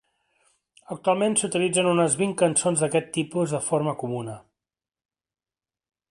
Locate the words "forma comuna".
3.69-4.41